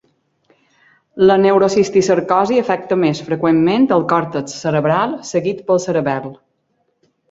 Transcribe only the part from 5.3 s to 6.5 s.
seguit pel cerebel.